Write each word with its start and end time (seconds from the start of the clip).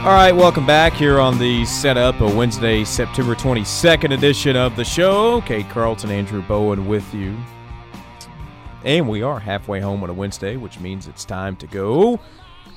All 0.00 0.06
right, 0.06 0.34
welcome 0.34 0.64
back 0.64 0.94
here 0.94 1.20
on 1.20 1.38
the 1.38 1.66
setup, 1.66 2.22
a 2.22 2.34
Wednesday, 2.34 2.84
September 2.84 3.34
22nd 3.34 4.14
edition 4.14 4.56
of 4.56 4.74
the 4.74 4.82
show. 4.82 5.42
Cade 5.42 5.68
Carlton, 5.68 6.10
Andrew 6.10 6.40
Bowen 6.40 6.86
with 6.88 7.12
you. 7.12 7.36
And 8.82 9.06
we 9.10 9.20
are 9.20 9.38
halfway 9.38 9.78
home 9.78 10.02
on 10.02 10.08
a 10.08 10.14
Wednesday, 10.14 10.56
which 10.56 10.80
means 10.80 11.06
it's 11.06 11.26
time 11.26 11.54
to 11.56 11.66
go 11.66 12.18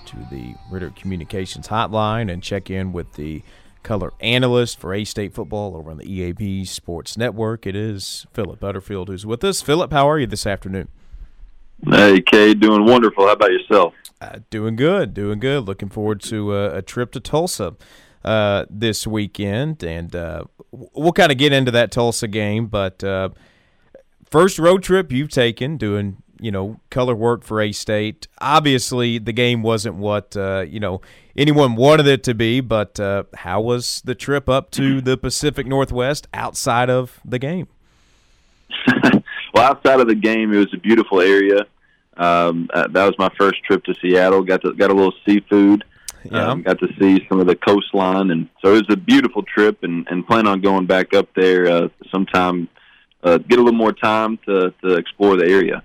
to 0.05 0.17
the 0.29 0.53
Ritter 0.69 0.89
Communications 0.89 1.69
hotline 1.69 2.29
and 2.29 2.43
check 2.43 2.69
in 2.69 2.91
with 2.91 3.13
the 3.13 3.41
color 3.83 4.11
analyst 4.19 4.77
for 4.77 4.93
A 4.93 5.05
State 5.05 5.33
football 5.33 5.77
over 5.77 5.91
on 5.91 5.99
the 5.99 6.05
EAB 6.05 6.67
Sports 6.67 7.15
Network. 7.15 7.65
It 7.65 7.73
is 7.77 8.27
Phillip 8.33 8.59
Butterfield 8.59 9.07
who's 9.07 9.25
with 9.25 9.45
us. 9.45 9.61
Phillip, 9.61 9.93
how 9.93 10.09
are 10.09 10.19
you 10.19 10.27
this 10.27 10.45
afternoon? 10.45 10.89
Hey, 11.85 12.21
Cade, 12.21 12.61
doing 12.61 12.85
wonderful. 12.85 13.25
How 13.25 13.33
about 13.33 13.51
yourself? 13.51 13.93
Uh, 14.21 14.39
doing 14.49 14.77
good, 14.77 15.13
doing 15.13 15.39
good. 15.39 15.67
Looking 15.67 15.89
forward 15.89 16.21
to 16.21 16.53
uh, 16.53 16.71
a 16.75 16.81
trip 16.81 17.11
to 17.11 17.19
Tulsa 17.19 17.75
uh, 18.23 18.65
this 18.69 19.05
weekend, 19.05 19.83
and 19.83 20.15
uh, 20.15 20.45
we'll 20.71 21.11
kind 21.11 21.29
of 21.29 21.37
get 21.37 21.51
into 21.51 21.71
that 21.71 21.91
Tulsa 21.91 22.29
game. 22.29 22.67
But 22.67 23.03
uh, 23.03 23.29
first 24.29 24.59
road 24.59 24.81
trip 24.81 25.11
you've 25.11 25.29
taken, 25.29 25.75
doing 25.75 26.23
you 26.39 26.51
know 26.51 26.79
color 26.89 27.15
work 27.15 27.43
for 27.43 27.59
A 27.59 27.73
State. 27.73 28.29
Obviously, 28.39 29.17
the 29.17 29.33
game 29.33 29.61
wasn't 29.61 29.95
what 29.95 30.37
uh, 30.37 30.63
you 30.65 30.79
know 30.79 31.01
anyone 31.35 31.75
wanted 31.75 32.07
it 32.07 32.23
to 32.23 32.33
be. 32.33 32.61
But 32.61 32.97
how 33.33 33.59
was 33.59 34.01
the 34.05 34.15
trip 34.15 34.47
up 34.47 34.71
to 34.71 35.01
the 35.01 35.17
Pacific 35.17 35.67
Northwest 35.67 36.29
outside 36.33 36.89
of 36.89 37.19
the 37.25 37.39
game? 37.39 37.67
well, 39.53 39.65
outside 39.65 39.99
of 39.99 40.07
the 40.07 40.15
game, 40.15 40.53
it 40.53 40.57
was 40.57 40.73
a 40.73 40.77
beautiful 40.77 41.19
area. 41.19 41.65
Um, 42.17 42.69
uh, 42.73 42.87
that 42.89 43.05
was 43.05 43.15
my 43.17 43.29
first 43.37 43.63
trip 43.63 43.83
to 43.85 43.95
Seattle. 44.01 44.43
Got 44.43 44.61
to 44.61 44.73
got 44.73 44.91
a 44.91 44.93
little 44.93 45.13
seafood. 45.25 45.83
Yeah. 46.23 46.47
Um, 46.47 46.61
got 46.61 46.79
to 46.79 46.87
see 46.99 47.25
some 47.27 47.39
of 47.39 47.47
the 47.47 47.55
coastline, 47.55 48.31
and 48.31 48.47
so 48.63 48.73
it 48.75 48.87
was 48.87 48.89
a 48.91 48.97
beautiful 48.97 49.43
trip. 49.43 49.83
And, 49.83 50.07
and 50.09 50.25
plan 50.25 50.47
on 50.47 50.61
going 50.61 50.85
back 50.85 51.13
up 51.13 51.27
there 51.35 51.67
uh, 51.67 51.87
sometime. 52.11 52.69
Uh, 53.23 53.37
get 53.37 53.57
a 53.57 53.61
little 53.61 53.77
more 53.77 53.93
time 53.93 54.37
to 54.45 54.73
to 54.83 54.95
explore 54.95 55.37
the 55.37 55.45
area. 55.45 55.83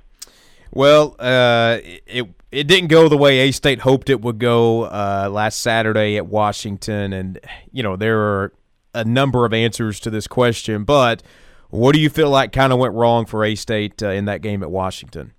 Well, 0.71 1.17
uh, 1.19 1.79
it 1.83 2.29
it 2.51 2.67
didn't 2.67 2.89
go 2.89 3.09
the 3.09 3.17
way 3.17 3.41
A 3.41 3.51
State 3.53 3.81
hoped 3.81 4.11
it 4.11 4.21
would 4.21 4.39
go 4.39 4.85
uh, 4.85 5.29
last 5.31 5.61
Saturday 5.61 6.17
at 6.17 6.27
Washington, 6.27 7.13
and 7.13 7.41
you 7.73 7.83
know 7.83 7.97
there 7.97 8.21
are 8.21 8.53
a 8.95 9.05
number 9.05 9.45
of 9.45 9.53
answers 9.53 10.01
to 10.01 10.11
this 10.11 10.27
question, 10.27 10.85
but 10.85 11.23
what 11.71 11.95
do 11.95 12.01
you 12.01 12.09
feel 12.09 12.31
like 12.31 12.53
kind 12.53 12.73
of 12.73 12.79
went 12.79 12.95
wrong 12.95 13.27
for 13.27 13.45
A 13.45 13.55
State 13.55 14.03
uh, 14.03 14.09
in 14.09 14.25
that 14.25 14.43
game 14.43 14.63
at 14.63 14.71
Washington? 14.71 15.33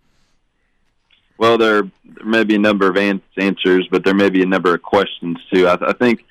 Well, 1.39 1.57
there, 1.57 1.83
there 2.03 2.25
may 2.25 2.43
be 2.43 2.55
a 2.55 2.59
number 2.59 2.89
of 2.89 2.97
answers, 2.97 3.87
but 3.89 4.03
there 4.03 4.13
may 4.13 4.29
be 4.29 4.43
a 4.43 4.45
number 4.45 4.75
of 4.75 4.81
questions 4.81 5.37
too. 5.51 5.67
I, 5.67 5.77
I 5.81 5.93
think 5.93 6.25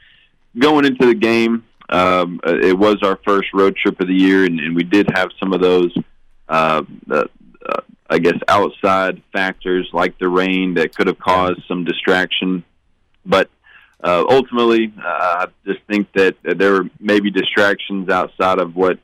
going 0.56 0.84
into 0.84 1.06
the 1.06 1.14
game, 1.14 1.64
um, 1.88 2.40
it 2.44 2.78
was 2.78 2.98
our 3.02 3.18
first 3.24 3.48
road 3.54 3.74
trip 3.74 3.98
of 4.00 4.06
the 4.06 4.14
year, 4.14 4.44
and, 4.44 4.60
and 4.60 4.76
we 4.76 4.84
did 4.84 5.08
have 5.14 5.30
some 5.40 5.54
of 5.54 5.62
those, 5.62 5.96
uh, 6.50 6.82
uh, 7.10 7.24
I 8.10 8.18
guess, 8.18 8.36
outside 8.48 9.22
factors 9.32 9.88
like 9.94 10.18
the 10.18 10.28
rain 10.28 10.74
that 10.74 10.94
could 10.94 11.06
have 11.06 11.18
caused 11.18 11.62
some 11.66 11.84
distraction. 11.84 12.62
But 13.24 13.48
uh, 14.04 14.24
ultimately, 14.28 14.92
uh, 15.02 15.06
I 15.06 15.46
just 15.64 15.80
think 15.88 16.12
that 16.12 16.36
there 16.42 16.72
were 16.72 16.90
maybe 17.00 17.30
distractions 17.30 18.10
outside 18.10 18.58
of 18.58 18.76
what 18.76 18.98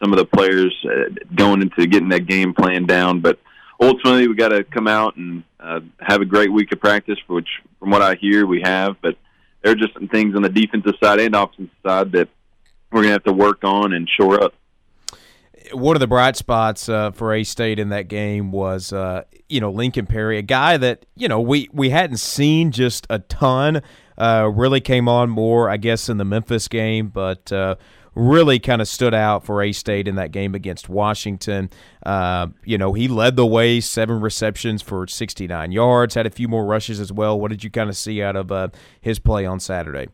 some 0.00 0.12
of 0.12 0.18
the 0.20 0.24
players 0.24 0.72
uh, 0.84 1.12
going 1.34 1.62
into 1.62 1.88
getting 1.88 2.10
that 2.10 2.28
game 2.28 2.54
plan 2.54 2.86
down, 2.86 3.18
but 3.18 3.40
ultimately 3.82 4.28
we 4.28 4.34
got 4.34 4.48
to 4.48 4.64
come 4.64 4.86
out 4.86 5.16
and 5.16 5.42
uh, 5.60 5.80
have 6.00 6.20
a 6.20 6.24
great 6.24 6.52
week 6.52 6.72
of 6.72 6.80
practice, 6.80 7.18
which 7.26 7.48
from 7.78 7.90
what 7.90 8.00
I 8.00 8.14
hear 8.14 8.46
we 8.46 8.62
have. 8.62 8.96
But 9.02 9.16
there 9.62 9.72
are 9.72 9.76
just 9.76 9.94
some 9.94 10.08
things 10.08 10.34
on 10.34 10.42
the 10.42 10.48
defensive 10.48 10.94
side 11.02 11.20
and 11.20 11.34
offensive 11.34 11.74
side 11.84 12.12
that 12.12 12.28
we're 12.90 13.02
gonna 13.02 13.12
have 13.12 13.24
to 13.24 13.32
work 13.32 13.64
on 13.64 13.92
and 13.92 14.08
shore 14.08 14.42
up. 14.42 14.54
One 15.72 15.96
of 15.96 16.00
the 16.00 16.06
bright 16.06 16.36
spots 16.36 16.88
uh, 16.88 17.12
for 17.12 17.34
A 17.34 17.44
State 17.44 17.78
in 17.78 17.88
that 17.90 18.08
game 18.08 18.52
was, 18.52 18.92
uh, 18.92 19.24
you 19.48 19.60
know, 19.60 19.70
Lincoln 19.70 20.06
Perry, 20.06 20.38
a 20.38 20.42
guy 20.42 20.76
that 20.76 21.06
you 21.16 21.28
know 21.28 21.40
we 21.40 21.68
we 21.72 21.90
hadn't 21.90 22.18
seen 22.18 22.70
just 22.70 23.06
a 23.10 23.18
ton. 23.18 23.82
Uh, 24.18 24.50
really 24.54 24.80
came 24.80 25.08
on 25.08 25.30
more, 25.30 25.70
I 25.70 25.78
guess, 25.78 26.08
in 26.08 26.18
the 26.18 26.24
Memphis 26.24 26.68
game, 26.68 27.08
but 27.08 27.50
uh, 27.50 27.76
really 28.14 28.58
kind 28.58 28.82
of 28.82 28.88
stood 28.88 29.14
out 29.14 29.44
for 29.44 29.62
A 29.62 29.72
State 29.72 30.06
in 30.06 30.16
that 30.16 30.32
game 30.32 30.54
against 30.54 30.88
Washington. 30.88 31.70
Uh, 32.04 32.48
you 32.64 32.76
know, 32.76 32.92
he 32.92 33.08
led 33.08 33.36
the 33.36 33.46
way, 33.46 33.80
seven 33.80 34.20
receptions 34.20 34.82
for 34.82 35.06
69 35.06 35.72
yards, 35.72 36.14
had 36.14 36.26
a 36.26 36.30
few 36.30 36.48
more 36.48 36.64
rushes 36.64 37.00
as 37.00 37.12
well. 37.12 37.38
What 37.38 37.50
did 37.50 37.64
you 37.64 37.70
kind 37.70 37.88
of 37.88 37.96
see 37.96 38.22
out 38.22 38.36
of 38.36 38.52
uh, 38.52 38.68
his 39.00 39.18
play 39.18 39.46
on 39.46 39.60
Saturday? 39.60 40.08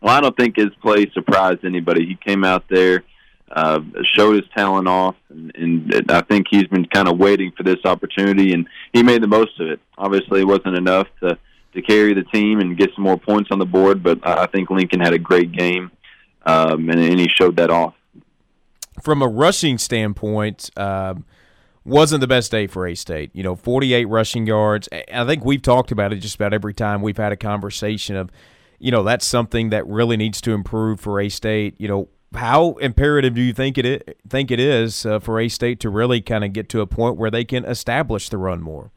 Well, 0.00 0.14
I 0.14 0.20
don't 0.20 0.36
think 0.36 0.56
his 0.56 0.70
play 0.82 1.10
surprised 1.12 1.64
anybody. 1.64 2.06
He 2.06 2.16
came 2.16 2.44
out 2.44 2.64
there, 2.68 3.04
uh, 3.50 3.80
showed 4.04 4.36
his 4.36 4.44
talent 4.56 4.86
off, 4.86 5.16
and, 5.30 5.54
and 5.56 6.10
I 6.10 6.20
think 6.20 6.46
he's 6.50 6.66
been 6.66 6.86
kind 6.86 7.08
of 7.08 7.18
waiting 7.18 7.52
for 7.56 7.62
this 7.62 7.78
opportunity, 7.84 8.52
and 8.52 8.68
he 8.92 9.02
made 9.02 9.22
the 9.22 9.28
most 9.28 9.58
of 9.58 9.68
it. 9.68 9.80
Obviously, 9.96 10.40
it 10.40 10.46
wasn't 10.46 10.76
enough 10.76 11.08
to 11.22 11.38
to 11.72 11.82
carry 11.82 12.14
the 12.14 12.22
team 12.22 12.60
and 12.60 12.78
get 12.78 12.90
some 12.94 13.02
more 13.02 13.18
points 13.18 13.50
on 13.50 13.58
the 13.58 13.66
board, 13.66 14.00
but 14.00 14.24
I 14.24 14.46
think 14.46 14.70
Lincoln 14.70 15.00
had 15.00 15.12
a 15.12 15.18
great 15.18 15.50
game 15.50 15.90
um, 16.44 16.88
and, 16.90 17.00
and, 17.00 17.18
he 17.18 17.28
showed 17.28 17.56
that 17.56 17.70
off. 17.70 17.94
From 19.02 19.22
a 19.22 19.26
rushing 19.26 19.78
standpoint, 19.78 20.70
um, 20.76 21.24
wasn't 21.84 22.20
the 22.20 22.26
best 22.26 22.50
day 22.50 22.66
for 22.66 22.86
A 22.86 22.94
State. 22.94 23.30
You 23.34 23.42
know, 23.42 23.56
48 23.56 24.06
rushing 24.06 24.46
yards. 24.46 24.88
I 25.12 25.24
think 25.24 25.44
we've 25.44 25.62
talked 25.62 25.92
about 25.92 26.12
it 26.12 26.16
just 26.16 26.36
about 26.36 26.52
every 26.52 26.74
time 26.74 27.02
we've 27.02 27.16
had 27.16 27.32
a 27.32 27.36
conversation 27.36 28.16
of, 28.16 28.30
you 28.78 28.90
know, 28.90 29.02
that's 29.02 29.26
something 29.26 29.70
that 29.70 29.86
really 29.86 30.16
needs 30.16 30.40
to 30.42 30.52
improve 30.52 31.00
for 31.00 31.20
A 31.20 31.28
State. 31.28 31.74
You 31.78 31.88
know, 31.88 32.08
how 32.34 32.72
imperative 32.74 33.34
do 33.34 33.42
you 33.42 33.52
think 33.52 33.78
it 33.78 33.86
is, 33.86 34.00
think 34.28 34.50
it 34.50 34.60
is 34.60 35.06
uh, 35.06 35.18
for 35.18 35.40
A 35.40 35.48
State 35.48 35.80
to 35.80 35.90
really 35.90 36.20
kind 36.20 36.44
of 36.44 36.52
get 36.52 36.68
to 36.70 36.80
a 36.80 36.86
point 36.86 37.16
where 37.16 37.30
they 37.30 37.44
can 37.44 37.64
establish 37.64 38.28
the 38.28 38.38
run 38.38 38.60
more? 38.60 38.90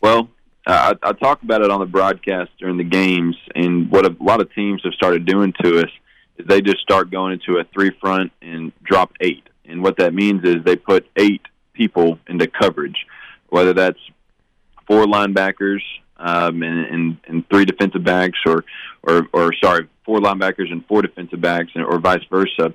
Well, 0.00 0.30
I, 0.66 0.94
I 1.02 1.12
talk 1.12 1.42
about 1.42 1.62
it 1.62 1.70
on 1.70 1.80
the 1.80 1.86
broadcast 1.86 2.50
during 2.58 2.76
the 2.78 2.84
games, 2.84 3.36
and 3.54 3.90
what 3.90 4.06
a 4.06 4.16
lot 4.20 4.40
of 4.40 4.52
teams 4.54 4.82
have 4.84 4.94
started 4.94 5.26
doing 5.26 5.52
to 5.62 5.80
us 5.80 5.90
they 6.46 6.60
just 6.60 6.80
start 6.80 7.10
going 7.10 7.32
into 7.32 7.58
a 7.58 7.64
three 7.72 7.90
front 8.00 8.32
and 8.42 8.72
drop 8.82 9.12
eight. 9.20 9.44
And 9.64 9.82
what 9.82 9.98
that 9.98 10.14
means 10.14 10.44
is 10.44 10.56
they 10.64 10.76
put 10.76 11.06
eight 11.16 11.42
people 11.72 12.18
into 12.28 12.46
coverage, 12.46 13.06
whether 13.48 13.72
that's 13.72 13.98
four 14.86 15.04
linebackers 15.04 15.80
um, 16.16 16.62
and, 16.62 16.86
and, 16.86 17.16
and 17.26 17.48
three 17.48 17.64
defensive 17.64 18.04
backs, 18.04 18.38
or, 18.46 18.64
or, 19.02 19.26
or 19.32 19.52
sorry, 19.62 19.88
four 20.04 20.18
linebackers 20.18 20.70
and 20.70 20.84
four 20.86 21.02
defensive 21.02 21.40
backs, 21.40 21.70
or 21.76 21.98
vice 21.98 22.24
versa. 22.30 22.74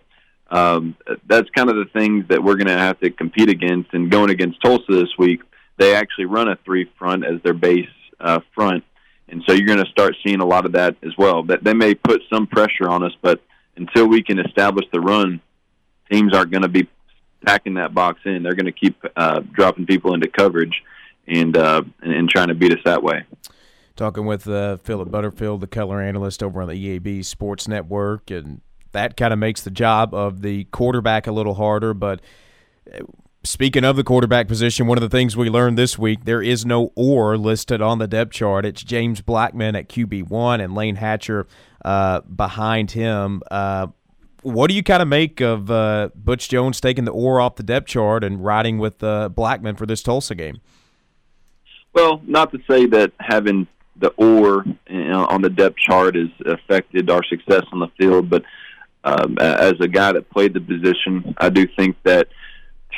Um, 0.50 0.96
that's 1.28 1.50
kind 1.50 1.70
of 1.70 1.76
the 1.76 1.86
things 1.94 2.26
that 2.30 2.44
we're 2.44 2.56
going 2.56 2.68
to 2.68 2.78
have 2.78 3.00
to 3.02 3.10
compete 3.10 3.50
against. 3.50 3.94
And 3.94 4.10
going 4.10 4.30
against 4.30 4.62
Tulsa 4.62 4.86
this 4.90 5.18
week, 5.18 5.42
they 5.78 5.94
actually 5.96 6.26
run 6.26 6.48
a 6.48 6.58
three 6.64 6.90
front 6.98 7.26
as 7.26 7.42
their 7.44 7.54
base 7.54 7.90
uh, 8.20 8.40
front. 8.54 8.84
And 9.28 9.44
so 9.46 9.54
you're 9.54 9.68
going 9.68 9.84
to 9.84 9.92
start 9.92 10.16
seeing 10.26 10.40
a 10.40 10.46
lot 10.46 10.66
of 10.66 10.74
that 10.74 10.96
as 11.04 11.12
well. 11.18 11.44
That 11.44 11.64
they 11.64 11.74
may 11.74 11.96
put 11.96 12.22
some 12.32 12.48
pressure 12.48 12.88
on 12.88 13.04
us, 13.04 13.14
but 13.22 13.42
until 13.78 14.08
we 14.08 14.24
can 14.24 14.40
establish 14.40 14.86
the 14.92 15.00
run, 15.00 15.42
teams 16.12 16.36
aren't 16.36 16.52
going 16.52 16.64
to 16.64 16.70
be 16.70 16.88
packing 17.46 17.76
that 17.76 17.94
box 17.94 18.20
in. 18.26 18.44
They're 18.44 18.56
going 18.56 18.66
to 18.66 18.72
keep 18.72 19.02
uh, 19.16 19.42
dropping 19.52 19.86
people 19.86 20.14
into 20.14 20.28
coverage 20.28 20.84
and, 21.28 21.56
uh, 21.56 21.84
and, 22.02 22.14
and 22.14 22.30
trying 22.30 22.48
to 22.50 22.56
beat 22.56 22.74
us 22.74 22.80
that 22.86 23.04
way. 23.04 23.24
Talking 23.96 24.26
with 24.26 24.48
uh, 24.48 24.78
Phillip 24.78 25.10
Butterfield, 25.10 25.62
the 25.62 25.68
color 25.68 26.02
analyst 26.02 26.44
over 26.44 26.62
on 26.62 26.68
the 26.68 27.00
EAB 27.00 27.24
Sports 27.24 27.68
Network, 27.68 28.30
and 28.30 28.62
that 28.92 29.16
kind 29.16 29.32
of 29.32 29.40
makes 29.40 29.62
the 29.62 29.72
job 29.72 30.14
of 30.14 30.42
the 30.42 30.66
quarterback 30.66 31.28
a 31.28 31.32
little 31.32 31.54
harder. 31.54 31.94
But 31.94 32.20
speaking 33.46 33.84
of 33.84 33.96
the 33.96 34.04
quarterback 34.04 34.48
position, 34.48 34.88
one 34.88 34.98
of 34.98 35.02
the 35.02 35.10
things 35.10 35.38
we 35.38 35.50
learned 35.50 35.78
this 35.78 35.98
week, 35.98 36.26
there 36.26 36.42
is 36.42 36.66
no 36.66 36.92
or 36.96 37.38
listed 37.38 37.82
on 37.82 38.00
the 38.00 38.08
depth 38.08 38.34
chart. 38.34 38.66
It's 38.66 38.84
James 38.84 39.22
Blackman 39.22 39.76
at 39.76 39.88
QB 39.88 40.30
one 40.30 40.60
and 40.60 40.76
Layne 40.76 40.96
Hatcher 40.96 41.48
uh, 41.84 42.22
behind 42.22 42.92
him. 42.92 43.42
Uh, 43.50 43.88
what 44.42 44.68
do 44.68 44.76
you 44.76 44.84
kind 44.84 45.02
of 45.02 45.08
make 45.08 45.42
of 45.42 45.72
uh, 45.72 46.10
Butch 46.16 46.50
Jones 46.50 46.82
taking 46.82 47.06
the 47.06 47.12
or 47.12 47.40
off 47.40 47.56
the 47.56 47.64
depth 47.64 47.88
chart 47.88 48.24
and 48.24 48.44
riding 48.44 48.78
with 48.78 49.04
uh, 49.04 49.30
Blackman 49.30 49.76
for 49.76 49.86
this 49.86 50.04
Tulsa 50.04 50.36
game? 50.36 50.60
Well, 51.94 52.22
not 52.26 52.52
to 52.52 52.60
say 52.70 52.86
that 52.88 53.14
having 53.20 53.68
the 53.96 54.10
or 54.18 54.66
on 54.90 55.42
the 55.42 55.50
depth 55.50 55.78
chart 55.78 56.16
has 56.16 56.28
affected 56.46 57.10
our 57.10 57.24
success 57.24 57.64
on 57.72 57.80
the 57.80 57.88
field, 57.98 58.30
but 58.30 58.44
um, 59.04 59.38
as 59.40 59.76
a 59.80 59.88
guy 59.88 60.12
that 60.12 60.30
played 60.30 60.54
the 60.54 60.60
position, 60.60 61.34
I 61.38 61.50
do 61.50 61.68
think 61.78 61.96
that 62.04 62.28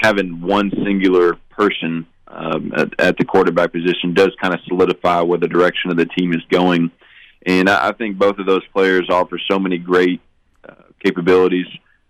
having 0.02 0.42
one 0.42 0.72
singular 0.84 1.36
person 1.50 2.06
um, 2.28 2.74
at, 2.76 3.00
at 3.00 3.18
the 3.18 3.26
quarterback 3.26 3.72
position 3.72 4.14
does 4.14 4.32
kind 4.42 4.54
of 4.54 4.60
solidify 4.68 5.22
where 5.22 5.40
the 5.40 5.48
direction 5.48 5.92
of 5.92 5.98
the 5.98 6.06
team 6.06 6.34
is 6.34 6.42
going. 6.50 6.92
And 7.46 7.70
I, 7.70 7.90
I 7.90 7.92
think 7.94 8.18
both 8.18 8.38
of 8.40 8.46
those 8.46 8.66
players 8.74 9.10
offer 9.10 9.40
so 9.50 9.58
many 9.60 9.78
great 9.78 10.22
uh, 10.68 10.74
capabilities 11.04 11.68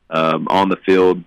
um, 0.10 0.48
on 0.50 0.70
the 0.70 0.78
field, 0.86 1.24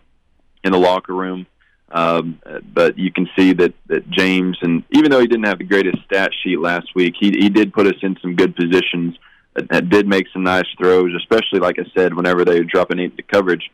in 0.64 0.72
the 0.72 0.78
locker 0.78 1.14
room. 1.14 1.46
Um, 1.92 2.40
but 2.72 2.98
you 2.98 3.12
can 3.12 3.28
see 3.36 3.52
that, 3.54 3.74
that 3.86 4.08
James, 4.10 4.58
and 4.62 4.84
even 4.90 5.10
though 5.10 5.20
he 5.20 5.26
didn't 5.26 5.46
have 5.46 5.58
the 5.58 5.64
greatest 5.64 5.98
stat 6.04 6.30
sheet 6.42 6.60
last 6.60 6.94
week, 6.94 7.14
he, 7.18 7.30
he 7.30 7.48
did 7.48 7.72
put 7.72 7.86
us 7.86 7.96
in 8.02 8.16
some 8.22 8.36
good 8.36 8.54
positions 8.54 9.16
that 9.54 9.88
did 9.88 10.06
make 10.06 10.26
some 10.32 10.44
nice 10.44 10.66
throws, 10.78 11.12
especially 11.16 11.58
like 11.58 11.78
I 11.78 11.84
said, 11.96 12.14
whenever 12.14 12.44
they 12.44 12.60
drop 12.60 12.90
an 12.90 13.00
eight 13.00 13.10
into 13.10 13.22
coverage. 13.24 13.70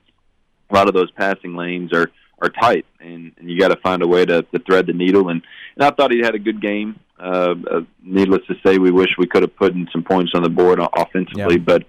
A 0.70 0.74
lot 0.74 0.88
of 0.88 0.94
those 0.94 1.10
passing 1.12 1.54
lanes 1.54 1.92
are 1.92 2.10
are 2.40 2.50
tight, 2.50 2.86
and, 3.00 3.32
and 3.38 3.50
you 3.50 3.58
got 3.58 3.68
to 3.68 3.76
find 3.76 4.02
a 4.02 4.06
way 4.06 4.24
to, 4.26 4.42
to 4.42 4.58
thread 4.60 4.86
the 4.86 4.92
needle. 4.92 5.28
And, 5.28 5.42
and 5.76 5.84
I 5.84 5.90
thought 5.90 6.10
he 6.10 6.20
had 6.20 6.34
a 6.34 6.38
good 6.38 6.60
game. 6.60 7.00
Uh, 7.18 7.54
uh, 7.70 7.80
needless 8.02 8.42
to 8.46 8.54
say, 8.64 8.78
we 8.78 8.90
wish 8.90 9.08
we 9.18 9.26
could 9.26 9.42
have 9.42 9.56
put 9.56 9.72
in 9.72 9.88
some 9.90 10.02
points 10.02 10.32
on 10.34 10.42
the 10.42 10.50
board 10.50 10.78
offensively, 10.78 11.56
yeah. 11.56 11.62
but 11.64 11.84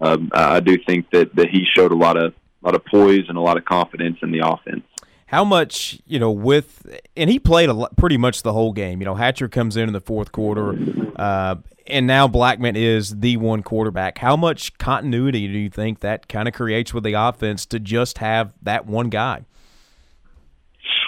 um, 0.00 0.30
I 0.32 0.60
do 0.60 0.78
think 0.86 1.10
that, 1.10 1.34
that 1.34 1.48
he 1.48 1.64
showed 1.74 1.92
a 1.92 1.96
lot 1.96 2.16
of 2.16 2.32
a 2.62 2.66
lot 2.66 2.74
of 2.74 2.84
poise 2.86 3.24
and 3.28 3.38
a 3.38 3.40
lot 3.40 3.56
of 3.56 3.64
confidence 3.64 4.18
in 4.22 4.32
the 4.32 4.40
offense. 4.40 4.82
How 5.26 5.44
much, 5.44 6.00
you 6.06 6.18
know, 6.18 6.30
with 6.30 6.98
and 7.16 7.28
he 7.28 7.38
played 7.38 7.68
a 7.68 7.72
lot, 7.72 7.96
pretty 7.96 8.16
much 8.16 8.42
the 8.42 8.52
whole 8.52 8.72
game. 8.72 9.00
You 9.00 9.04
know, 9.04 9.14
Hatcher 9.14 9.48
comes 9.48 9.76
in 9.76 9.88
in 9.88 9.92
the 9.92 10.00
fourth 10.00 10.32
quarter, 10.32 10.76
uh, 11.16 11.56
and 11.86 12.06
now 12.06 12.26
Blackman 12.26 12.76
is 12.76 13.20
the 13.20 13.36
one 13.36 13.62
quarterback. 13.62 14.18
How 14.18 14.36
much 14.36 14.78
continuity 14.78 15.46
do 15.46 15.58
you 15.58 15.70
think 15.70 16.00
that 16.00 16.28
kind 16.28 16.48
of 16.48 16.54
creates 16.54 16.94
with 16.94 17.04
the 17.04 17.12
offense 17.12 17.66
to 17.66 17.78
just 17.78 18.18
have 18.18 18.54
that 18.62 18.86
one 18.86 19.10
guy? 19.10 19.44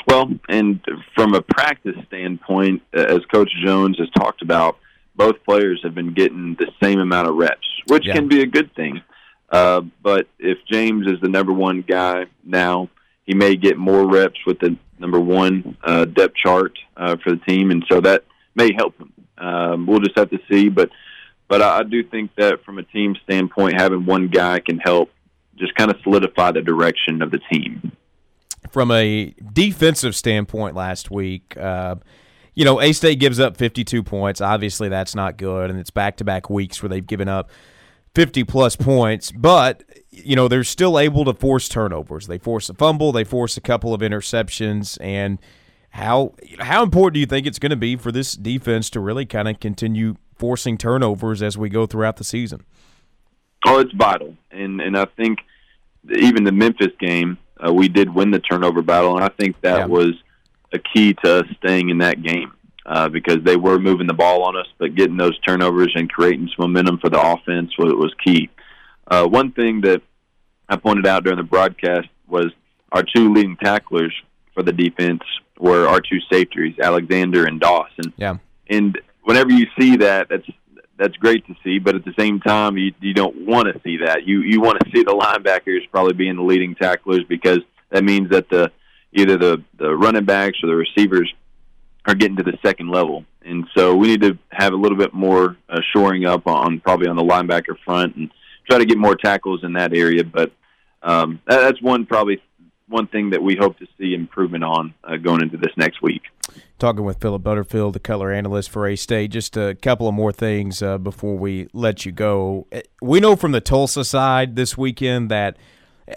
Well, 0.06 0.30
and 0.48 0.80
from 1.14 1.34
a 1.34 1.42
practice 1.42 1.96
standpoint, 2.06 2.82
as 2.92 3.20
Coach 3.32 3.50
Jones 3.64 3.98
has 3.98 4.08
talked 4.10 4.42
about, 4.42 4.78
both 5.14 5.44
players 5.44 5.80
have 5.82 5.94
been 5.94 6.14
getting 6.14 6.56
the 6.58 6.70
same 6.82 7.00
amount 7.00 7.28
of 7.28 7.36
reps, 7.36 7.66
which 7.88 8.06
yeah. 8.06 8.14
can 8.14 8.28
be 8.28 8.42
a 8.42 8.46
good 8.46 8.74
thing. 8.74 9.02
Uh, 9.50 9.82
but 10.02 10.28
if 10.38 10.58
James 10.70 11.06
is 11.06 11.20
the 11.20 11.28
number 11.28 11.52
one 11.52 11.82
guy 11.82 12.26
now, 12.44 12.88
he 13.24 13.34
may 13.34 13.56
get 13.56 13.76
more 13.76 14.08
reps 14.08 14.38
with 14.46 14.58
the 14.60 14.76
number 14.98 15.20
one 15.20 15.76
uh, 15.82 16.04
depth 16.04 16.36
chart 16.36 16.78
uh, 16.96 17.16
for 17.22 17.30
the 17.30 17.40
team, 17.48 17.70
and 17.70 17.84
so 17.90 18.00
that 18.00 18.24
may 18.54 18.72
help 18.72 18.96
him. 18.98 19.12
Um, 19.38 19.86
we'll 19.86 20.00
just 20.00 20.18
have 20.18 20.30
to 20.30 20.38
see, 20.50 20.68
but 20.68 20.90
but 21.48 21.62
I, 21.62 21.78
I 21.78 21.82
do 21.82 22.02
think 22.04 22.34
that 22.36 22.64
from 22.64 22.78
a 22.78 22.82
team 22.82 23.16
standpoint, 23.24 23.80
having 23.80 24.06
one 24.06 24.28
guy 24.28 24.60
can 24.60 24.78
help 24.78 25.10
just 25.56 25.74
kind 25.74 25.90
of 25.90 25.96
solidify 26.02 26.52
the 26.52 26.62
direction 26.62 27.22
of 27.22 27.30
the 27.30 27.40
team. 27.52 27.92
From 28.70 28.90
a 28.90 29.34
defensive 29.52 30.14
standpoint, 30.14 30.76
last 30.76 31.10
week. 31.10 31.56
Uh, 31.56 31.96
you 32.54 32.64
know, 32.64 32.80
A 32.80 32.92
State 32.92 33.20
gives 33.20 33.40
up 33.40 33.56
52 33.56 34.02
points. 34.02 34.40
Obviously, 34.40 34.88
that's 34.88 35.14
not 35.14 35.36
good, 35.36 35.70
and 35.70 35.78
it's 35.78 35.90
back 35.90 36.16
to 36.18 36.24
back 36.24 36.50
weeks 36.50 36.82
where 36.82 36.88
they've 36.88 37.06
given 37.06 37.28
up 37.28 37.50
50 38.14 38.44
plus 38.44 38.76
points. 38.76 39.32
But, 39.32 39.84
you 40.10 40.36
know, 40.36 40.48
they're 40.48 40.64
still 40.64 40.98
able 40.98 41.24
to 41.24 41.34
force 41.34 41.68
turnovers. 41.68 42.26
They 42.26 42.38
force 42.38 42.68
a 42.68 42.74
fumble, 42.74 43.12
they 43.12 43.24
force 43.24 43.56
a 43.56 43.60
couple 43.60 43.94
of 43.94 44.00
interceptions. 44.00 44.98
And 45.00 45.38
how, 45.90 46.34
how 46.58 46.82
important 46.82 47.14
do 47.14 47.20
you 47.20 47.26
think 47.26 47.46
it's 47.46 47.58
going 47.58 47.70
to 47.70 47.76
be 47.76 47.96
for 47.96 48.12
this 48.12 48.32
defense 48.32 48.90
to 48.90 49.00
really 49.00 49.26
kind 49.26 49.48
of 49.48 49.60
continue 49.60 50.16
forcing 50.36 50.76
turnovers 50.76 51.42
as 51.42 51.56
we 51.56 51.68
go 51.68 51.86
throughout 51.86 52.16
the 52.16 52.24
season? 52.24 52.64
Oh, 53.66 53.78
it's 53.78 53.92
vital. 53.92 54.36
And, 54.50 54.80
and 54.80 54.96
I 54.96 55.04
think 55.16 55.40
even 56.10 56.44
the 56.44 56.52
Memphis 56.52 56.92
game, 56.98 57.38
uh, 57.64 57.72
we 57.72 57.88
did 57.88 58.12
win 58.12 58.30
the 58.30 58.40
turnover 58.40 58.82
battle. 58.82 59.16
And 59.16 59.24
I 59.24 59.28
think 59.28 59.60
that 59.62 59.78
yeah. 59.78 59.86
was 59.86 60.12
a 60.72 60.78
key 60.78 61.14
to 61.24 61.40
us 61.40 61.46
staying 61.58 61.90
in 61.90 61.98
that 61.98 62.22
game 62.22 62.52
uh, 62.86 63.08
because 63.08 63.38
they 63.44 63.56
were 63.56 63.78
moving 63.78 64.06
the 64.06 64.14
ball 64.14 64.42
on 64.42 64.56
us, 64.56 64.66
but 64.78 64.94
getting 64.94 65.16
those 65.16 65.38
turnovers 65.40 65.92
and 65.94 66.10
creating 66.10 66.48
some 66.48 66.70
momentum 66.70 66.98
for 66.98 67.08
the 67.08 67.20
offense 67.20 67.76
was, 67.78 67.92
was 67.94 68.14
key. 68.24 68.48
Uh, 69.06 69.26
one 69.26 69.52
thing 69.52 69.80
that 69.82 70.02
I 70.68 70.76
pointed 70.76 71.06
out 71.06 71.24
during 71.24 71.38
the 71.38 71.42
broadcast 71.44 72.08
was 72.28 72.52
our 72.92 73.02
two 73.02 73.32
leading 73.32 73.56
tacklers 73.56 74.14
for 74.54 74.62
the 74.62 74.72
defense 74.72 75.22
were 75.58 75.86
our 75.86 76.00
two 76.00 76.18
safeties, 76.32 76.78
Alexander 76.78 77.44
and 77.44 77.60
Dawson. 77.60 78.12
Yeah. 78.16 78.36
And 78.68 78.98
whenever 79.24 79.50
you 79.50 79.66
see 79.78 79.96
that, 79.96 80.28
that's 80.28 80.46
that's 81.00 81.16
great 81.16 81.46
to 81.46 81.56
see, 81.64 81.78
but 81.78 81.94
at 81.94 82.04
the 82.04 82.12
same 82.18 82.40
time, 82.40 82.76
you 82.76 82.92
you 83.00 83.14
don't 83.14 83.46
want 83.46 83.66
to 83.72 83.80
see 83.82 83.96
that. 84.04 84.26
You 84.26 84.42
you 84.42 84.60
want 84.60 84.78
to 84.80 84.90
see 84.90 85.02
the 85.02 85.12
linebackers 85.12 85.90
probably 85.90 86.12
being 86.12 86.36
the 86.36 86.42
leading 86.42 86.74
tacklers 86.74 87.24
because 87.26 87.60
that 87.88 88.04
means 88.04 88.28
that 88.30 88.50
the 88.50 88.70
either 89.12 89.38
the 89.38 89.64
the 89.78 89.96
running 89.96 90.26
backs 90.26 90.58
or 90.62 90.66
the 90.66 90.76
receivers 90.76 91.32
are 92.06 92.14
getting 92.14 92.36
to 92.36 92.42
the 92.42 92.58
second 92.62 92.90
level. 92.90 93.24
And 93.42 93.66
so 93.74 93.96
we 93.96 94.08
need 94.08 94.20
to 94.20 94.38
have 94.50 94.74
a 94.74 94.76
little 94.76 94.98
bit 94.98 95.14
more 95.14 95.56
uh, 95.68 95.80
shoring 95.92 96.26
up 96.26 96.46
on 96.46 96.80
probably 96.80 97.08
on 97.08 97.16
the 97.16 97.22
linebacker 97.22 97.78
front 97.84 98.16
and 98.16 98.30
try 98.68 98.78
to 98.78 98.84
get 98.84 98.98
more 98.98 99.16
tackles 99.16 99.64
in 99.64 99.72
that 99.74 99.94
area. 99.94 100.22
But 100.22 100.52
um, 101.02 101.40
that, 101.46 101.60
that's 101.60 101.80
one 101.80 102.04
probably 102.04 102.42
one 102.90 103.06
thing 103.06 103.30
that 103.30 103.42
we 103.42 103.56
hope 103.56 103.78
to 103.78 103.86
see 103.98 104.12
improvement 104.14 104.64
on 104.64 104.92
uh, 105.04 105.16
going 105.16 105.42
into 105.42 105.56
this 105.56 105.72
next 105.76 106.02
week. 106.02 106.22
Talking 106.78 107.04
with 107.04 107.20
Phillip 107.20 107.42
Butterfield, 107.42 107.94
the 107.94 108.00
color 108.00 108.32
analyst 108.32 108.70
for 108.70 108.86
A 108.86 108.96
State. 108.96 109.30
Just 109.30 109.56
a 109.56 109.76
couple 109.76 110.08
of 110.08 110.14
more 110.14 110.32
things 110.32 110.82
uh, 110.82 110.98
before 110.98 111.36
we 111.36 111.68
let 111.72 112.04
you 112.04 112.12
go. 112.12 112.66
We 113.00 113.20
know 113.20 113.36
from 113.36 113.52
the 113.52 113.60
Tulsa 113.60 114.04
side 114.04 114.56
this 114.56 114.76
weekend 114.76 115.30
that 115.30 115.56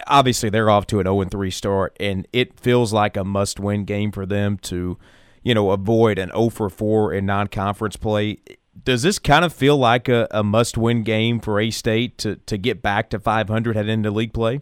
obviously 0.06 0.50
they're 0.50 0.70
off 0.70 0.86
to 0.88 1.00
an 1.00 1.06
0 1.06 1.24
3 1.24 1.50
start, 1.50 1.96
and 2.00 2.26
it 2.32 2.58
feels 2.58 2.92
like 2.92 3.16
a 3.16 3.24
must 3.24 3.60
win 3.60 3.84
game 3.84 4.10
for 4.10 4.26
them 4.26 4.58
to, 4.58 4.98
you 5.42 5.54
know, 5.54 5.70
avoid 5.70 6.18
an 6.18 6.30
0 6.30 6.48
for 6.48 6.68
4 6.68 7.12
in 7.12 7.26
non 7.26 7.46
conference 7.46 7.96
play. 7.96 8.38
Does 8.84 9.02
this 9.02 9.20
kind 9.20 9.44
of 9.44 9.52
feel 9.52 9.76
like 9.76 10.08
a, 10.08 10.26
a 10.32 10.42
must 10.42 10.76
win 10.76 11.04
game 11.04 11.38
for 11.38 11.60
A 11.60 11.70
State 11.70 12.18
to, 12.18 12.36
to 12.36 12.58
get 12.58 12.82
back 12.82 13.10
to 13.10 13.20
500 13.20 13.76
heading 13.76 13.92
into 13.92 14.10
league 14.10 14.32
play? 14.32 14.60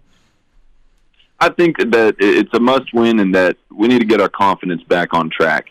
I 1.43 1.49
think 1.49 1.79
that 1.79 2.17
it's 2.19 2.55
a 2.55 2.61
must 2.61 2.93
win 2.94 3.19
and 3.19 3.35
that 3.35 3.56
we 3.71 3.89
need 3.89 4.00
to 4.00 4.06
get 4.06 4.21
our 4.21 4.29
confidence 4.29 4.83
back 4.85 5.12
on 5.12 5.31
track. 5.31 5.67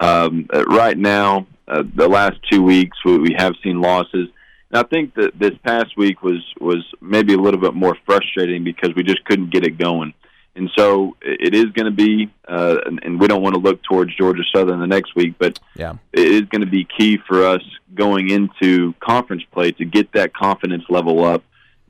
Um, 0.00 0.48
right 0.68 0.96
now, 0.96 1.46
uh, 1.66 1.82
the 1.94 2.08
last 2.08 2.36
two 2.50 2.62
weeks, 2.62 2.96
we, 3.04 3.18
we 3.18 3.34
have 3.36 3.54
seen 3.62 3.80
losses 3.80 4.28
and 4.70 4.78
I 4.78 4.82
think 4.88 5.14
that 5.14 5.38
this 5.38 5.52
past 5.64 5.96
week 5.96 6.22
was 6.22 6.44
was 6.60 6.84
maybe 7.00 7.34
a 7.34 7.38
little 7.38 7.60
bit 7.60 7.74
more 7.74 7.96
frustrating 8.04 8.64
because 8.64 8.94
we 8.94 9.02
just 9.02 9.24
couldn't 9.24 9.50
get 9.50 9.64
it 9.64 9.78
going. 9.78 10.12
And 10.56 10.70
so 10.76 11.16
it 11.22 11.54
is 11.54 11.66
going 11.66 11.86
to 11.86 11.92
be, 11.92 12.30
uh, 12.48 12.78
and, 12.84 12.98
and 13.04 13.20
we 13.20 13.28
don't 13.28 13.42
want 13.42 13.54
to 13.54 13.60
look 13.60 13.80
towards 13.84 14.14
Georgia 14.16 14.42
Southern 14.52 14.80
the 14.80 14.88
next 14.88 15.14
week, 15.14 15.36
but 15.38 15.60
yeah. 15.76 15.94
it 16.12 16.26
is 16.26 16.42
going 16.42 16.62
to 16.62 16.66
be 16.66 16.84
key 16.84 17.16
for 17.28 17.46
us 17.46 17.62
going 17.94 18.30
into 18.30 18.92
conference 18.98 19.44
play 19.52 19.70
to 19.72 19.84
get 19.84 20.10
that 20.14 20.34
confidence 20.34 20.82
level 20.88 21.24
up 21.24 21.44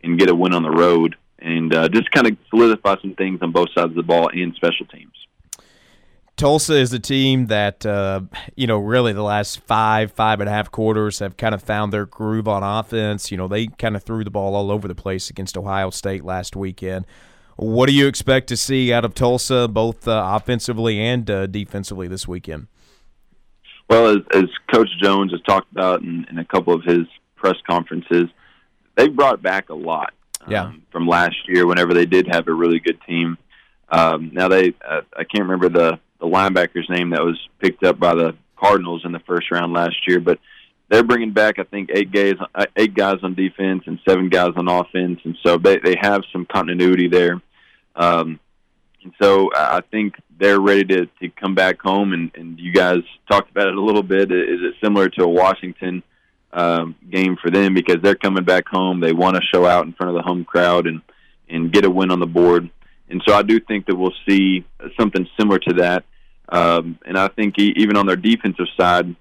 and 0.05 0.19
get 0.19 0.29
a 0.29 0.35
win 0.35 0.53
on 0.53 0.63
the 0.63 0.71
road 0.71 1.17
and 1.41 1.75
uh, 1.75 1.89
just 1.89 2.11
kind 2.11 2.27
of 2.27 2.37
solidify 2.51 2.97
some 3.01 3.15
things 3.15 3.41
on 3.43 3.53
both 3.53 3.69
sides 3.75 3.91
of 3.91 3.95
the 3.95 4.03
ball 4.03 4.29
and 4.33 4.55
special 4.55 4.87
teams. 4.87 5.13
Tulsa 6.37 6.75
is 6.75 6.93
a 6.93 7.01
team 7.01 7.47
that, 7.47 7.85
uh, 7.85 8.21
you 8.55 8.69
know, 8.69 8.79
really 8.79 9.13
the 9.13 9.25
last 9.25 9.59
five, 9.61 10.13
five 10.13 10.39
and 10.41 10.49
a 10.49 10.53
half 10.53 10.71
quarters 10.71 11.19
have 11.19 11.37
kind 11.37 11.53
of 11.53 11.61
found 11.61 11.93
their 11.93 12.07
groove 12.07 12.47
on 12.47 12.63
offense. 12.63 13.33
You 13.33 13.37
know, 13.37 13.49
they 13.49 13.67
kind 13.67 13.97
of 13.97 14.05
threw 14.05 14.23
the 14.23 14.31
ball 14.31 14.55
all 14.55 14.71
over 14.71 14.87
the 14.87 14.95
place 14.95 15.31
against 15.31 15.59
Ohio 15.59 15.91
State 15.91 16.25
last 16.25 16.55
weekend. 16.55 17.07
What 17.57 17.89
do 17.89 17.93
you 17.93 18.07
expect 18.07 18.47
to 18.49 18.57
see 18.57 18.93
out 18.93 19.05
of 19.05 19.15
Tulsa, 19.15 19.67
both 19.67 20.07
uh, 20.07 20.31
offensively 20.33 21.01
and 21.01 21.29
uh, 21.29 21.49
defensively, 21.49 22.07
this 22.07 22.29
weekend? 22.29 22.69
Well, 23.91 24.07
as, 24.07 24.19
as, 24.33 24.45
Coach 24.73 24.91
Jones 25.03 25.33
has 25.33 25.41
talked 25.43 25.73
about 25.73 26.03
in, 26.03 26.25
in, 26.31 26.39
a 26.39 26.45
couple 26.45 26.73
of 26.73 26.85
his 26.85 27.07
press 27.35 27.57
conferences, 27.69 28.27
they 28.95 29.09
brought 29.09 29.43
back 29.43 29.71
a 29.71 29.75
lot 29.75 30.13
um, 30.49 30.53
yeah. 30.53 30.73
from 30.91 31.07
last 31.07 31.37
year 31.47 31.67
whenever 31.67 31.95
they 31.95 32.07
did 32.07 32.29
have 32.31 32.49
a 32.49 32.53
really 32.53 32.81
good 32.81 32.99
team. 33.07 33.39
Um, 33.91 34.31
now 34.33 34.49
they, 34.49 34.75
uh, 34.87 35.03
I 35.17 35.25
can't 35.25 35.49
remember 35.49 35.69
the 35.69 35.99
the 36.21 36.27
linebacker's 36.27 36.89
name 36.91 37.11
that 37.11 37.23
was 37.23 37.39
picked 37.61 37.85
up 37.85 37.99
by 37.99 38.13
the 38.15 38.35
Cardinals 38.59 39.03
in 39.05 39.13
the 39.13 39.21
first 39.21 39.53
round 39.53 39.73
last 39.73 39.97
year, 40.09 40.19
but 40.19 40.41
they're 40.89 41.05
bringing 41.05 41.33
back 41.33 41.59
I 41.59 41.63
think 41.63 41.91
eight 41.95 42.11
guys 42.11 42.35
uh, 42.55 42.67
eight 42.77 42.95
guys 42.95 43.19
on 43.23 43.35
defense 43.35 43.85
and 43.87 44.01
seven 44.07 44.29
guys 44.29 44.53
on 44.57 44.69
offense, 44.69 45.21
and 45.25 45.37
so 45.45 45.59
they 45.59 45.79
they 45.79 45.97
have 46.01 46.23
some 46.33 46.45
continuity 46.45 47.09
there. 47.09 47.41
Um, 47.95 48.41
and 49.03 49.13
so 49.21 49.51
I 49.55 49.81
think 49.91 50.15
they're 50.39 50.61
ready 50.61 50.85
to, 50.85 51.07
to 51.21 51.29
come 51.31 51.55
back 51.55 51.81
home. 51.81 52.13
And, 52.13 52.31
and 52.35 52.59
you 52.59 52.73
guys 52.73 52.99
talked 53.31 53.51
about 53.51 53.69
it 53.69 53.75
a 53.75 53.81
little 53.81 54.03
bit. 54.03 54.31
Is 54.33 54.61
it 54.61 54.75
similar 54.83 55.09
to 55.11 55.25
a 55.25 55.29
Washington 55.29 56.03
um, 56.53 56.95
game 57.11 57.37
for 57.41 57.51
them 57.51 57.75
because 57.75 57.97
they're 58.03 58.15
coming 58.15 58.45
back 58.45 58.69
home? 58.69 59.01
They 59.01 59.13
want 59.13 59.37
to 59.37 59.43
show 59.43 59.67
out 59.67 59.87
in 59.87 59.93
front 59.93 60.11
of 60.11 60.17
the 60.17 60.23
home 60.23 60.45
crowd 60.45 60.87
and 60.87 61.03
and 61.49 61.73
get 61.73 61.85
a 61.85 61.91
win 61.91 62.11
on 62.11 62.21
the 62.21 62.27
board. 62.27 62.69
And 63.09 63.23
so 63.27 63.35
I 63.35 63.43
do 63.43 63.59
think 63.59 63.87
that 63.87 63.97
we'll 63.97 64.13
see 64.29 64.67
something 65.01 65.27
similar 65.39 65.59
to 65.61 65.75
that. 65.75 66.05
Um, 66.51 66.99
and 67.07 67.19
I 67.19 67.29
think 67.29 67.59
even 67.59 67.97
on 67.97 68.07
their 68.07 68.17
defensive 68.17 68.67
side, 68.79 69.15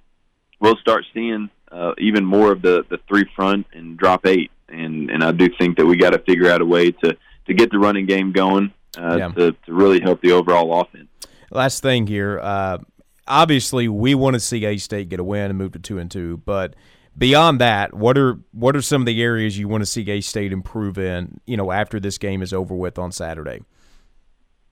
we'll 0.59 0.75
start 0.77 1.05
seeing 1.13 1.49
uh, 1.71 1.93
even 1.97 2.25
more 2.25 2.51
of 2.51 2.61
the, 2.61 2.85
the 2.89 2.99
three 3.07 3.25
front 3.35 3.65
and 3.73 3.97
drop 3.97 4.25
eight. 4.25 4.51
And, 4.67 5.09
and 5.09 5.23
I 5.23 5.31
do 5.31 5.47
think 5.57 5.77
that 5.77 5.85
we 5.85 5.95
got 5.95 6.11
to 6.11 6.19
figure 6.19 6.49
out 6.51 6.61
a 6.61 6.65
way 6.65 6.91
to, 6.91 7.17
to 7.47 7.53
get 7.53 7.71
the 7.71 7.79
running 7.79 8.05
game 8.05 8.33
going 8.33 8.73
uh, 8.97 9.15
yeah. 9.17 9.29
to, 9.29 9.51
to 9.51 9.73
really 9.73 10.01
help 10.01 10.21
the 10.21 10.33
overall 10.33 10.81
offense. 10.81 11.07
Last 11.49 11.81
thing 11.81 12.07
here. 12.07 12.39
Uh, 12.41 12.79
obviously, 13.25 13.87
we 13.87 14.15
want 14.15 14.33
to 14.33 14.39
see 14.41 14.65
A 14.65 14.77
State 14.77 15.07
get 15.07 15.21
a 15.21 15.23
win 15.23 15.49
and 15.49 15.57
move 15.57 15.71
to 15.73 15.79
two 15.79 15.97
and 15.97 16.11
two, 16.11 16.41
but 16.45 16.75
beyond 17.17 17.59
that, 17.61 17.93
what 17.93 18.17
are 18.17 18.39
what 18.51 18.75
are 18.75 18.81
some 18.81 19.01
of 19.01 19.05
the 19.05 19.21
areas 19.21 19.57
you 19.57 19.67
want 19.67 19.81
to 19.81 19.85
see 19.85 20.09
A 20.11 20.21
State 20.21 20.51
improve 20.51 20.97
in? 20.97 21.39
You 21.45 21.57
know, 21.57 21.71
after 21.71 21.99
this 21.99 22.17
game 22.17 22.41
is 22.41 22.53
over 22.53 22.75
with 22.75 22.97
on 22.99 23.11
Saturday. 23.11 23.61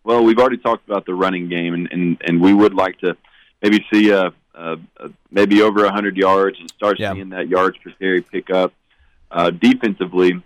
Well, 0.03 0.23
we've 0.23 0.37
already 0.37 0.57
talked 0.57 0.87
about 0.87 1.05
the 1.05 1.13
running 1.13 1.49
game, 1.49 1.73
and 1.73 1.89
and, 1.91 2.21
and 2.25 2.41
we 2.41 2.53
would 2.53 2.73
like 2.73 2.99
to 2.99 3.17
maybe 3.61 3.85
see 3.91 4.11
a, 4.11 4.27
a, 4.53 4.77
a 4.97 5.09
maybe 5.31 5.61
over 5.61 5.85
a 5.85 5.91
hundred 5.91 6.17
yards 6.17 6.59
and 6.59 6.69
start 6.69 6.99
yeah. 6.99 7.13
seeing 7.13 7.29
that 7.29 7.47
yards 7.47 7.77
per 7.77 7.91
carry 7.91 8.21
pick 8.21 8.49
up. 8.49 8.73
Uh, 9.31 9.49
defensively, 9.49 10.41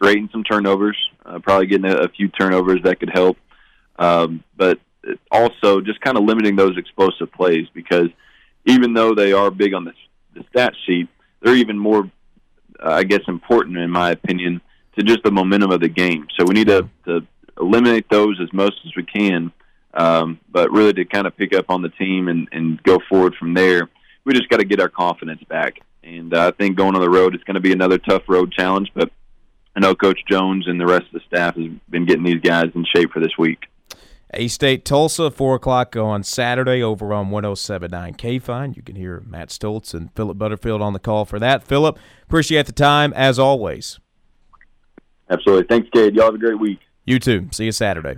creating 0.00 0.28
some 0.32 0.42
turnovers, 0.42 0.96
uh, 1.26 1.38
probably 1.38 1.66
getting 1.66 1.90
a, 1.90 1.96
a 1.96 2.08
few 2.08 2.28
turnovers 2.28 2.82
that 2.82 2.98
could 2.98 3.10
help. 3.10 3.36
Um, 3.98 4.42
but 4.56 4.78
also 5.30 5.80
just 5.80 6.00
kind 6.00 6.16
of 6.16 6.24
limiting 6.24 6.56
those 6.56 6.76
explosive 6.76 7.32
plays 7.32 7.66
because 7.72 8.08
even 8.64 8.94
though 8.94 9.14
they 9.14 9.32
are 9.32 9.50
big 9.50 9.74
on 9.74 9.84
the, 9.84 9.92
the 10.34 10.44
stat 10.50 10.74
sheet, 10.86 11.08
they're 11.40 11.54
even 11.54 11.78
more, 11.78 12.10
uh, 12.80 12.90
I 12.92 13.04
guess, 13.04 13.22
important 13.28 13.76
in 13.76 13.90
my 13.90 14.10
opinion 14.10 14.60
to 14.96 15.04
just 15.04 15.22
the 15.22 15.30
momentum 15.30 15.70
of 15.70 15.80
the 15.80 15.88
game. 15.88 16.26
So 16.38 16.44
we 16.44 16.54
need 16.54 16.68
to, 16.68 16.88
to 17.06 17.26
eliminate 17.60 18.08
those 18.08 18.40
as 18.40 18.52
most 18.52 18.80
as 18.84 18.92
we 18.96 19.04
can, 19.04 19.52
um, 19.94 20.40
but 20.50 20.70
really 20.70 20.92
to 20.94 21.04
kind 21.04 21.26
of 21.26 21.36
pick 21.36 21.54
up 21.54 21.66
on 21.68 21.82
the 21.82 21.88
team 21.90 22.28
and, 22.28 22.48
and 22.52 22.82
go 22.82 22.98
forward 23.08 23.34
from 23.36 23.54
there. 23.54 23.88
We 24.24 24.34
just 24.34 24.48
got 24.48 24.58
to 24.58 24.64
get 24.64 24.80
our 24.80 24.88
confidence 24.88 25.42
back. 25.48 25.80
And 26.02 26.34
uh, 26.34 26.48
I 26.48 26.50
think 26.52 26.76
going 26.76 26.94
on 26.94 27.00
the 27.00 27.10
road, 27.10 27.34
it's 27.34 27.44
going 27.44 27.54
to 27.54 27.60
be 27.60 27.72
another 27.72 27.98
tough 27.98 28.22
road 28.28 28.52
challenge, 28.52 28.90
but 28.94 29.10
I 29.76 29.80
know 29.80 29.94
Coach 29.94 30.20
Jones 30.28 30.66
and 30.66 30.80
the 30.80 30.86
rest 30.86 31.06
of 31.06 31.12
the 31.12 31.20
staff 31.28 31.54
has 31.54 31.66
been 31.88 32.04
getting 32.04 32.24
these 32.24 32.40
guys 32.40 32.70
in 32.74 32.84
shape 32.84 33.12
for 33.12 33.20
this 33.20 33.36
week. 33.38 33.66
A 34.34 34.48
State 34.48 34.84
Tulsa, 34.84 35.30
4 35.30 35.54
o'clock 35.54 35.96
on 35.96 36.22
Saturday 36.22 36.82
over 36.82 37.14
on 37.14 37.30
1079 37.30 38.14
KFIN. 38.14 38.76
You 38.76 38.82
can 38.82 38.96
hear 38.96 39.22
Matt 39.26 39.48
Stoltz 39.48 39.94
and 39.94 40.12
Phillip 40.14 40.36
Butterfield 40.36 40.82
on 40.82 40.92
the 40.92 40.98
call 40.98 41.24
for 41.24 41.38
that. 41.38 41.64
Phillip, 41.64 41.98
appreciate 42.24 42.66
the 42.66 42.72
time 42.72 43.12
as 43.14 43.38
always. 43.38 43.98
Absolutely. 45.30 45.66
Thanks, 45.66 45.88
Cade. 45.94 46.14
Y'all 46.14 46.26
have 46.26 46.34
a 46.34 46.38
great 46.38 46.58
week. 46.58 46.80
You 47.04 47.18
too. 47.18 47.48
See 47.52 47.64
you 47.64 47.72
Saturday. 47.72 48.16